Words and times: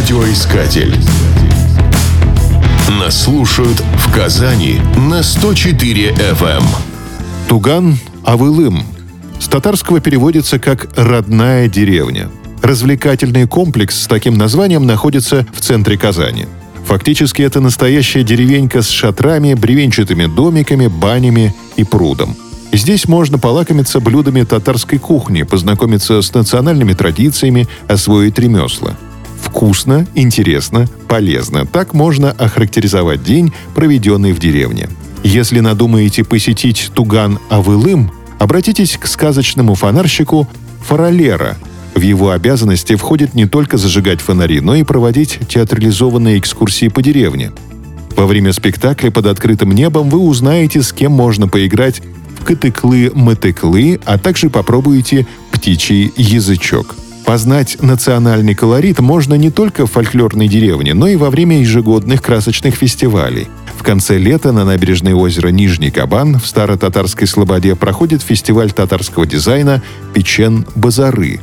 Радиоискатель. 0.00 0.96
Нас 2.98 3.24
слушают 3.24 3.82
в 3.98 4.10
Казани 4.14 4.80
на 4.96 5.22
104 5.22 6.12
FM. 6.12 6.62
Туган 7.46 7.98
Авылым. 8.24 8.82
С 9.38 9.46
татарского 9.46 10.00
переводится 10.00 10.58
как 10.58 10.88
«родная 10.96 11.68
деревня». 11.68 12.30
Развлекательный 12.62 13.46
комплекс 13.46 14.00
с 14.00 14.06
таким 14.06 14.38
названием 14.38 14.86
находится 14.86 15.46
в 15.52 15.60
центре 15.60 15.98
Казани. 15.98 16.46
Фактически 16.86 17.42
это 17.42 17.60
настоящая 17.60 18.22
деревенька 18.22 18.80
с 18.80 18.88
шатрами, 18.88 19.52
бревенчатыми 19.52 20.34
домиками, 20.34 20.86
банями 20.86 21.54
и 21.76 21.84
прудом. 21.84 22.34
Здесь 22.72 23.06
можно 23.06 23.38
полакомиться 23.38 24.00
блюдами 24.00 24.44
татарской 24.44 24.98
кухни, 24.98 25.42
познакомиться 25.42 26.22
с 26.22 26.32
национальными 26.32 26.94
традициями, 26.94 27.68
освоить 27.86 28.38
ремесла. 28.38 28.96
Вкусно, 29.50 30.06
интересно, 30.14 30.86
полезно. 31.08 31.66
Так 31.66 31.92
можно 31.92 32.30
охарактеризовать 32.30 33.22
день, 33.22 33.52
проведенный 33.74 34.32
в 34.32 34.38
деревне. 34.38 34.88
Если 35.24 35.60
надумаете 35.60 36.24
посетить 36.24 36.90
Туган-Авылым, 36.94 38.10
обратитесь 38.38 38.96
к 38.96 39.06
сказочному 39.06 39.74
фонарщику 39.74 40.48
Фаралера. 40.86 41.58
В 41.94 42.00
его 42.00 42.30
обязанности 42.30 42.94
входит 42.94 43.34
не 43.34 43.46
только 43.46 43.76
зажигать 43.76 44.20
фонари, 44.20 44.60
но 44.60 44.76
и 44.76 44.84
проводить 44.84 45.40
театрализованные 45.48 46.38
экскурсии 46.38 46.88
по 46.88 47.02
деревне. 47.02 47.52
Во 48.16 48.26
время 48.26 48.52
спектакля 48.52 49.10
под 49.10 49.26
открытым 49.26 49.72
небом 49.72 50.08
вы 50.08 50.20
узнаете, 50.20 50.82
с 50.82 50.92
кем 50.92 51.12
можно 51.12 51.48
поиграть 51.48 52.00
в 52.38 52.44
катыклы-мотыклы, 52.44 54.00
а 54.04 54.16
также 54.16 54.48
попробуете 54.48 55.26
птичий 55.50 56.12
язычок. 56.16 56.94
Познать 57.30 57.80
национальный 57.80 58.56
колорит 58.56 58.98
можно 58.98 59.34
не 59.34 59.50
только 59.50 59.86
в 59.86 59.92
фольклорной 59.92 60.48
деревне, 60.48 60.94
но 60.94 61.06
и 61.06 61.14
во 61.14 61.30
время 61.30 61.60
ежегодных 61.60 62.22
красочных 62.22 62.74
фестивалей. 62.74 63.46
В 63.78 63.84
конце 63.84 64.18
лета 64.18 64.50
на 64.50 64.64
набережной 64.64 65.12
озера 65.12 65.50
Нижний 65.50 65.92
Кабан 65.92 66.40
в 66.40 66.46
Старо-Татарской 66.48 67.28
Слободе 67.28 67.76
проходит 67.76 68.22
фестиваль 68.22 68.72
татарского 68.72 69.26
дизайна 69.26 69.80
«Печен-Базары». 70.12 71.38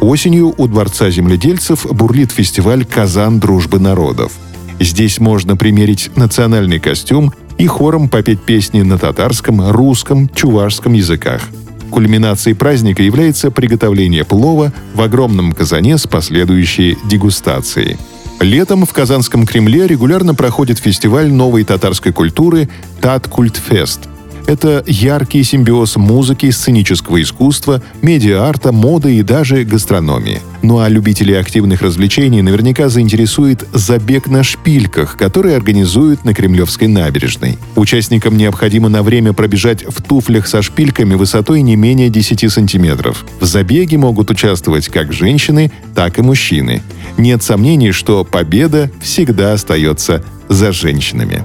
Осенью 0.00 0.54
у 0.56 0.66
Дворца 0.66 1.10
земледельцев 1.10 1.84
бурлит 1.84 2.32
фестиваль 2.32 2.86
«Казан 2.86 3.40
дружбы 3.40 3.78
народов». 3.78 4.32
Здесь 4.80 5.20
можно 5.20 5.54
примерить 5.54 6.10
национальный 6.16 6.80
костюм 6.80 7.34
и 7.58 7.66
хором 7.66 8.08
попеть 8.08 8.40
песни 8.40 8.80
на 8.80 8.96
татарском, 8.96 9.70
русском, 9.70 10.30
чувашском 10.30 10.94
языках. 10.94 11.42
Кульминацией 11.90 12.56
праздника 12.56 13.02
является 13.02 13.50
приготовление 13.50 14.24
плова 14.24 14.72
в 14.94 15.02
огромном 15.02 15.52
казане 15.52 15.98
с 15.98 16.06
последующей 16.06 16.96
дегустацией. 17.04 17.98
Летом 18.40 18.86
в 18.86 18.92
Казанском 18.94 19.46
Кремле 19.46 19.86
регулярно 19.86 20.34
проходит 20.34 20.78
фестиваль 20.78 21.30
новой 21.30 21.64
татарской 21.64 22.12
культуры 22.12 22.70
«Таткультфест», 23.02 24.08
это 24.46 24.82
яркий 24.86 25.44
симбиоз 25.44 25.94
музыки, 25.96 26.50
сценического 26.50 27.22
искусства, 27.22 27.82
медиа-арта, 28.02 28.72
моды 28.72 29.16
и 29.16 29.22
даже 29.22 29.62
гастрономии. 29.62 30.40
Ну 30.62 30.78
а 30.78 30.88
любителей 30.88 31.38
активных 31.38 31.80
развлечений 31.82 32.42
наверняка 32.42 32.88
заинтересует 32.88 33.66
забег 33.72 34.26
на 34.26 34.42
шпильках, 34.42 35.16
который 35.16 35.56
организуют 35.56 36.24
на 36.24 36.34
Кремлевской 36.34 36.86
набережной. 36.86 37.58
Участникам 37.76 38.36
необходимо 38.36 38.88
на 38.88 39.02
время 39.02 39.32
пробежать 39.32 39.84
в 39.86 40.02
туфлях 40.02 40.46
со 40.46 40.60
шпильками 40.60 41.14
высотой 41.14 41.62
не 41.62 41.76
менее 41.76 42.10
10 42.10 42.52
сантиметров. 42.52 43.24
В 43.40 43.46
забеге 43.46 43.96
могут 43.96 44.30
участвовать 44.30 44.88
как 44.88 45.12
женщины, 45.12 45.72
так 45.94 46.18
и 46.18 46.22
мужчины. 46.22 46.82
Нет 47.16 47.42
сомнений, 47.42 47.92
что 47.92 48.24
победа 48.24 48.90
всегда 49.00 49.54
остается 49.54 50.22
за 50.48 50.72
женщинами. 50.72 51.44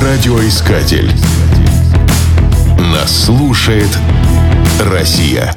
Радиоискатель. 0.00 1.10
Нас 2.78 3.24
слушает 3.24 3.88
Россия. 4.80 5.56